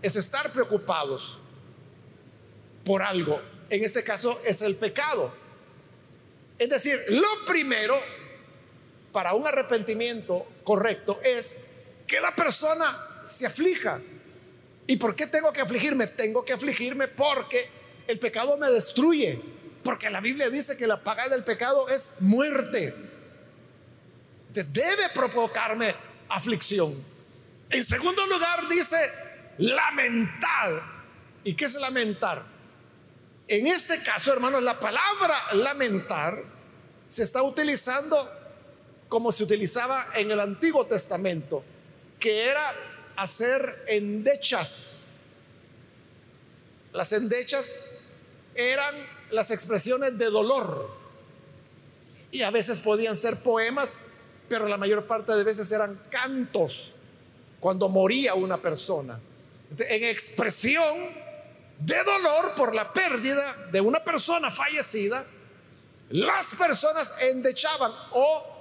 [0.01, 1.39] Es estar preocupados
[2.85, 3.41] por algo.
[3.69, 5.33] En este caso es el pecado.
[6.57, 7.95] Es decir, lo primero
[9.11, 11.71] para un arrepentimiento correcto es
[12.05, 13.99] que la persona se aflija.
[14.87, 16.07] ¿Y por qué tengo que afligirme?
[16.07, 17.69] Tengo que afligirme porque
[18.07, 19.39] el pecado me destruye.
[19.83, 22.93] Porque la Biblia dice que la paga del pecado es muerte.
[24.53, 25.93] Debe provocarme
[26.29, 26.93] aflicción.
[27.69, 28.97] En segundo lugar dice
[29.57, 30.81] lamentar.
[31.43, 32.43] ¿Y qué es lamentar?
[33.47, 36.43] En este caso, hermanos, la palabra lamentar
[37.07, 38.17] se está utilizando
[39.09, 41.63] como se utilizaba en el Antiguo Testamento,
[42.19, 42.73] que era
[43.15, 45.19] hacer endechas.
[46.93, 48.07] Las endechas
[48.55, 48.95] eran
[49.31, 50.89] las expresiones de dolor.
[52.31, 54.01] Y a veces podían ser poemas,
[54.49, 56.93] pero la mayor parte de veces eran cantos
[57.59, 59.19] cuando moría una persona.
[59.77, 60.95] En expresión
[61.79, 65.25] de dolor por la pérdida de una persona fallecida,
[66.09, 68.56] las personas endechaban o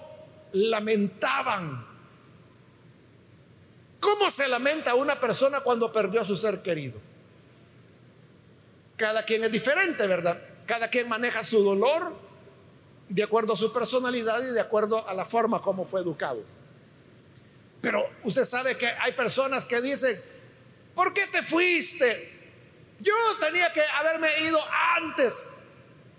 [0.53, 1.87] lamentaban.
[4.01, 7.01] ¿Cómo se lamenta una persona cuando perdió a su ser querido?
[8.97, 10.41] Cada quien es diferente, ¿verdad?
[10.67, 12.15] Cada quien maneja su dolor
[13.09, 16.43] de acuerdo a su personalidad y de acuerdo a la forma como fue educado.
[17.81, 20.19] Pero usted sabe que hay personas que dicen,
[20.95, 22.35] ¿por qué te fuiste?
[23.01, 24.59] Yo tenía que haberme ido
[24.97, 25.51] antes.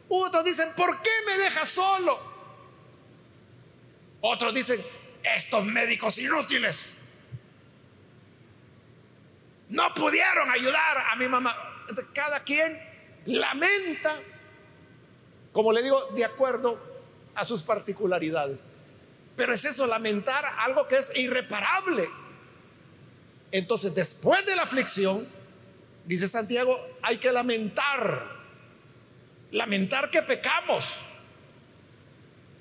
[0.08, 2.37] Otros dicen, ¿por qué me dejas solo?
[4.22, 4.82] Otros dicen,
[5.24, 6.98] estos médicos inútiles
[9.70, 11.56] no pudieron ayudar a mi mamá.
[12.14, 12.80] Cada quien
[13.26, 14.20] lamenta,
[15.52, 16.80] como le digo, de acuerdo
[17.36, 18.68] a sus particularidades.
[19.36, 22.10] Pero es eso, lamentar algo que es irreparable.
[23.52, 25.28] Entonces, después de la aflicción,
[26.06, 28.36] dice Santiago, hay que lamentar.
[29.52, 31.02] Lamentar que pecamos.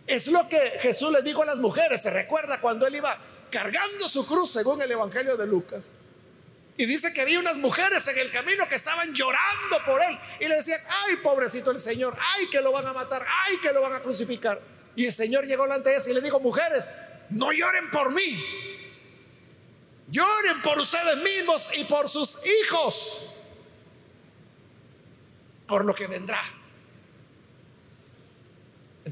[0.07, 2.02] Es lo que Jesús le dijo a las mujeres.
[2.02, 3.18] Se recuerda cuando él iba
[3.50, 5.92] cargando su cruz, según el Evangelio de Lucas.
[6.76, 10.18] Y dice que había unas mujeres en el camino que estaban llorando por él.
[10.40, 13.72] Y le decían, ay, pobrecito el Señor, ay, que lo van a matar, ay, que
[13.72, 14.61] lo van a crucificar.
[14.94, 16.90] Y el Señor llegó delante de ellas y le dijo, mujeres,
[17.30, 18.44] no lloren por mí.
[20.09, 23.34] Lloren por ustedes mismos y por sus hijos.
[25.66, 26.40] Por lo que vendrá.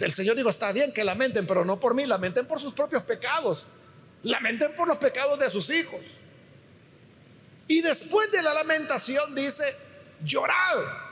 [0.01, 3.05] El Señor dijo, está bien que lamenten, pero no por mí, lamenten por sus propios
[3.05, 3.67] pecados.
[4.23, 6.01] Lamenten por los pecados de sus hijos.
[7.69, 9.65] Y después de la lamentación dice,
[10.25, 11.05] llorar.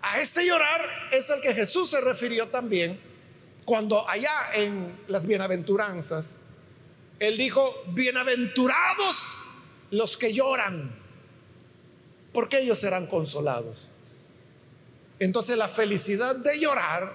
[0.00, 3.00] A este llorar es el que Jesús se refirió también
[3.64, 6.42] cuando allá en las bienaventuranzas,
[7.18, 9.34] Él dijo, bienaventurados
[9.90, 10.90] los que lloran,
[12.32, 13.90] porque ellos serán consolados.
[15.18, 17.12] Entonces la felicidad de llorar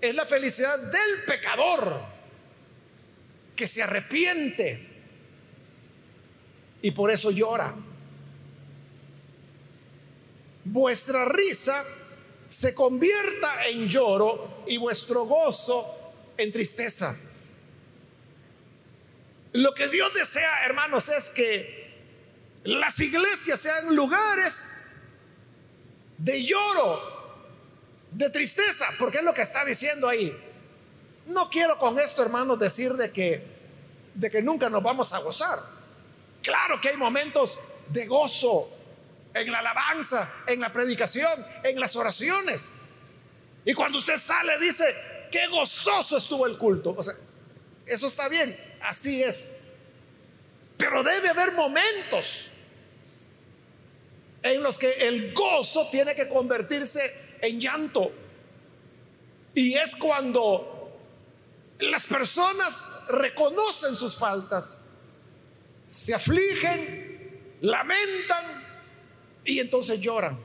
[0.00, 2.00] es la felicidad del pecador
[3.54, 4.88] que se arrepiente
[6.82, 7.74] y por eso llora.
[10.64, 11.84] Vuestra risa
[12.46, 17.16] se convierta en lloro y vuestro gozo en tristeza.
[19.52, 21.80] Lo que Dios desea, hermanos, es que
[22.64, 24.80] las iglesias sean lugares
[26.18, 27.19] de lloro,
[28.12, 30.36] de tristeza, porque es lo que está diciendo ahí.
[31.26, 33.60] No quiero con esto, hermanos, decir de que
[34.14, 35.58] de que nunca nos vamos a gozar.
[36.42, 37.58] Claro que hay momentos
[37.88, 38.70] de gozo
[39.34, 41.32] en la alabanza, en la predicación,
[41.64, 42.74] en las oraciones.
[43.64, 44.84] Y cuando usted sale dice,
[45.30, 46.94] qué gozoso estuvo el culto.
[46.96, 47.14] O sea,
[47.86, 49.58] eso está bien, así es.
[50.76, 52.48] Pero debe haber momentos
[54.42, 58.10] en los que el gozo tiene que convertirse en llanto.
[59.54, 60.98] Y es cuando
[61.78, 64.80] las personas reconocen sus faltas
[65.90, 68.44] se afligen, lamentan
[69.44, 70.38] y entonces lloran.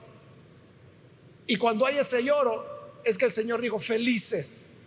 [1.45, 2.65] Y cuando hay ese lloro,
[3.03, 4.77] es que el Señor dijo, felices,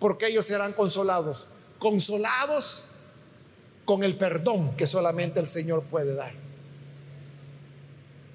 [0.00, 1.46] porque ellos serán consolados.
[1.78, 2.86] Consolados
[3.84, 6.34] con el perdón que solamente el Señor puede dar.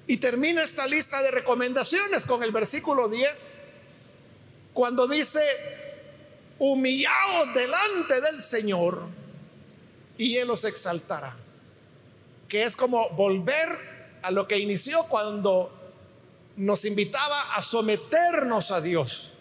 [0.06, 3.68] Y termina esta lista de recomendaciones con el versículo 10,
[4.74, 5.40] cuando dice,
[6.58, 9.02] humillaos delante del Señor
[10.18, 11.36] y Él los exaltará.
[12.48, 13.68] Que es como volver
[14.22, 15.72] a lo que inició cuando
[16.56, 19.32] nos invitaba a someternos a Dios.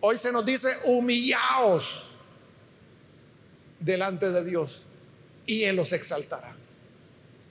[0.00, 2.10] Hoy se nos dice humillaos
[3.80, 4.84] delante de Dios
[5.46, 6.56] y Él los exaltará.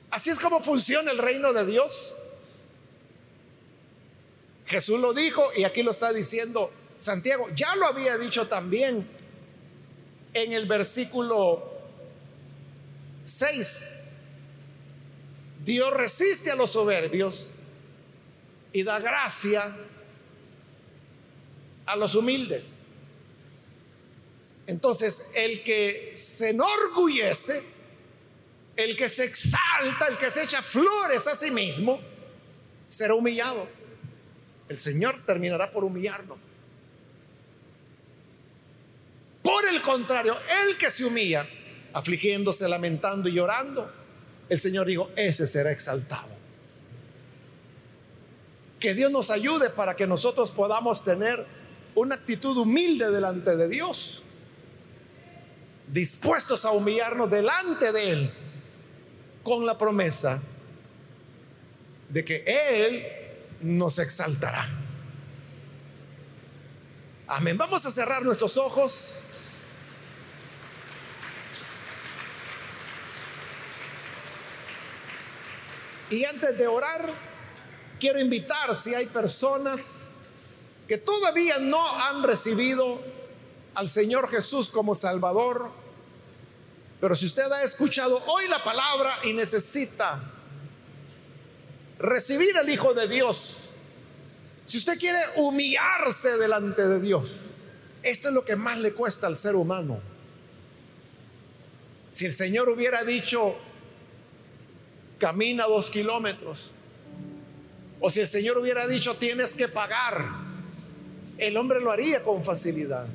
[0.10, 2.16] Así es como funciona el reino de Dios.
[4.66, 7.48] Jesús lo dijo y aquí lo está diciendo Santiago.
[7.56, 9.08] Ya lo había dicho también
[10.34, 11.72] en el versículo
[13.24, 13.92] 6.
[15.64, 17.52] Dios resiste a los soberbios
[18.72, 19.76] y da gracia
[21.86, 22.90] a los humildes.
[24.68, 27.64] Entonces, el que se enorgullece,
[28.76, 32.00] el que se exalta, el que se echa flores a sí mismo,
[32.88, 33.68] será humillado.
[34.68, 36.38] El Señor terminará por humillarlo.
[39.44, 40.36] Por el contrario,
[40.68, 41.46] el que se humilla,
[41.94, 43.92] afligiéndose, lamentando y llorando,
[44.50, 46.30] el Señor dijo, ese será exaltado.
[48.80, 51.46] Que Dios nos ayude para que nosotros podamos tener
[51.94, 54.22] una actitud humilde delante de Dios,
[55.88, 58.34] dispuestos a humillarnos delante de Él,
[59.46, 60.42] con la promesa
[62.10, 63.06] de que Él
[63.62, 64.68] nos exaltará.
[67.28, 67.56] Amén.
[67.56, 69.24] Vamos a cerrar nuestros ojos.
[76.10, 77.08] Y antes de orar,
[78.00, 80.14] quiero invitar si hay personas
[80.88, 83.00] que todavía no han recibido
[83.76, 85.70] al Señor Jesús como Salvador,
[87.06, 90.20] pero si usted ha escuchado hoy la palabra y necesita
[92.00, 93.76] recibir al Hijo de Dios,
[94.66, 97.42] si usted quiere humillarse delante de Dios,
[98.02, 100.00] esto es lo que más le cuesta al ser humano.
[102.10, 103.56] Si el Señor hubiera dicho,
[105.20, 106.72] camina dos kilómetros,
[108.00, 110.26] o si el Señor hubiera dicho, tienes que pagar,
[111.38, 113.06] el hombre lo haría con facilidad.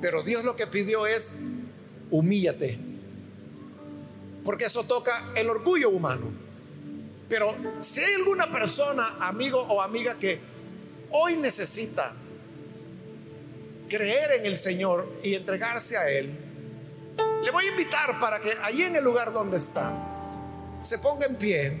[0.00, 1.55] Pero Dios lo que pidió es,
[2.10, 2.78] humíllate.
[4.44, 6.26] Porque eso toca el orgullo humano.
[7.28, 10.38] Pero si hay alguna persona, amigo o amiga, que
[11.10, 12.12] hoy necesita
[13.88, 16.30] creer en el Señor y entregarse a Él,
[17.42, 19.92] le voy a invitar para que allí en el lugar donde está,
[20.80, 21.80] se ponga en pie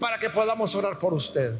[0.00, 1.54] para que podamos orar por usted.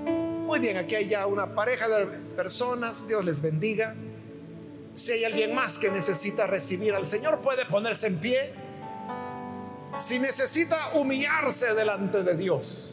[0.00, 3.94] Muy bien, aquí hay ya una pareja de personas, Dios les bendiga.
[5.00, 8.52] Si hay alguien más que necesita recibir al Señor, puede ponerse en pie.
[9.98, 12.90] Si necesita humillarse delante de Dios,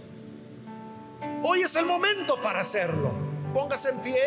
[1.43, 3.11] hoy es el momento para hacerlo.
[3.53, 4.21] Póngase en pie.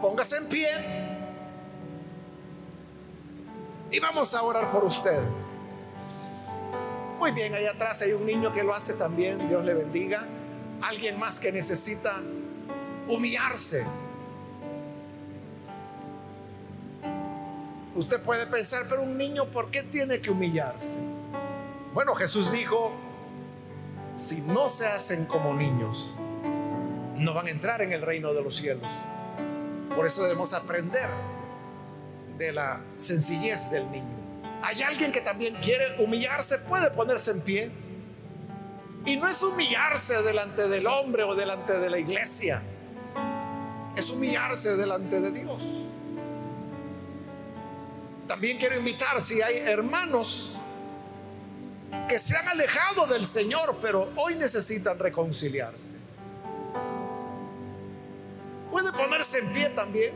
[0.00, 0.68] Póngase en pie.
[3.92, 5.22] Y vamos a orar por usted.
[7.20, 9.46] Muy bien, allá atrás hay un niño que lo hace también.
[9.48, 10.26] Dios le bendiga.
[10.82, 12.20] Alguien más que necesita
[13.06, 13.86] humillarse.
[17.94, 20.98] Usted puede pensar, pero un niño, ¿por qué tiene que humillarse?
[21.92, 22.92] Bueno, Jesús dijo,
[24.16, 26.12] si no se hacen como niños,
[27.14, 28.90] no van a entrar en el reino de los cielos.
[29.94, 31.08] Por eso debemos aprender
[32.36, 34.24] de la sencillez del niño.
[34.62, 37.70] Hay alguien que también quiere humillarse, puede ponerse en pie.
[39.06, 42.62] Y no es humillarse delante del hombre o delante de la iglesia,
[43.94, 45.83] es humillarse delante de Dios.
[48.26, 50.58] También quiero invitar si hay hermanos
[52.08, 55.96] que se han alejado del Señor, pero hoy necesitan reconciliarse.
[58.70, 60.12] Puede ponerse en pie también.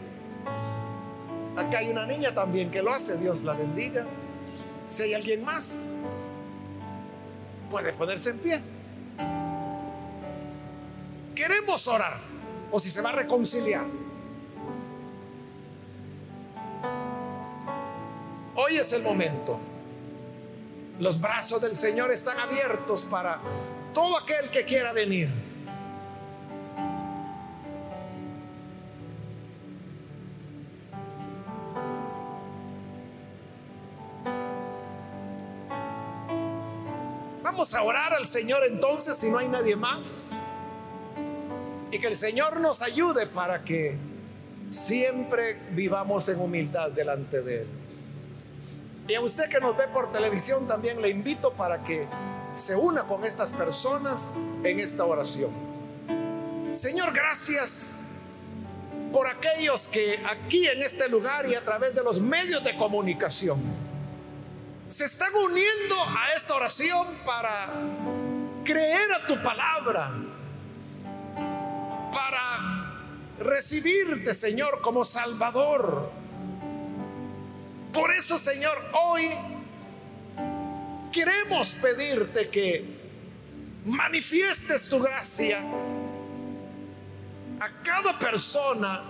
[1.56, 4.06] Acá hay una niña también que lo hace, Dios la bendiga.
[4.88, 6.06] Si hay alguien más,
[7.70, 8.62] puede ponerse en pie.
[11.34, 12.16] Queremos orar,
[12.72, 13.84] o si se va a reconciliar.
[18.68, 19.58] Hoy es el momento.
[21.00, 23.40] Los brazos del Señor están abiertos para
[23.94, 25.30] todo aquel que quiera venir.
[37.42, 40.36] Vamos a orar al Señor entonces si no hay nadie más.
[41.90, 43.96] Y que el Señor nos ayude para que
[44.68, 47.77] siempre vivamos en humildad delante de Él.
[49.08, 52.06] Y a usted que nos ve por televisión también le invito para que
[52.54, 55.50] se una con estas personas en esta oración.
[56.72, 58.04] Señor, gracias
[59.10, 63.58] por aquellos que aquí en este lugar y a través de los medios de comunicación
[64.88, 67.70] se están uniendo a esta oración para
[68.62, 70.14] creer a tu palabra,
[72.12, 72.92] para
[73.38, 76.27] recibirte, Señor, como Salvador.
[77.98, 79.28] Por eso, Señor, hoy
[81.12, 82.84] queremos pedirte que
[83.84, 85.58] manifiestes tu gracia
[87.58, 89.02] a cada persona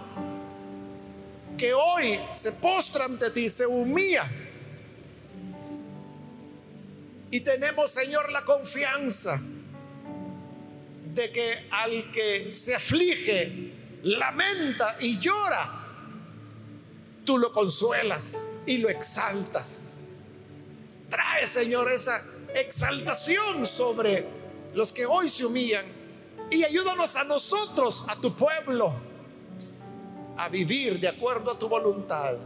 [1.58, 4.26] que hoy se postra ante ti, se humilla.
[7.30, 9.38] Y tenemos, Señor, la confianza
[11.14, 13.70] de que al que se aflige,
[14.02, 15.77] lamenta y llora,
[17.28, 20.04] tú lo consuelas y lo exaltas.
[21.10, 22.22] Trae, Señor, esa
[22.54, 24.24] exaltación sobre
[24.72, 25.84] los que hoy se humillan
[26.50, 28.94] y ayúdanos a nosotros, a tu pueblo,
[30.38, 32.38] a vivir de acuerdo a tu voluntad,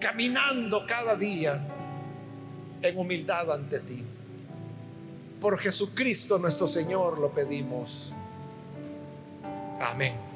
[0.00, 1.62] caminando cada día
[2.80, 4.02] en humildad ante ti.
[5.42, 8.14] Por Jesucristo nuestro Señor lo pedimos.
[9.78, 10.27] Amén.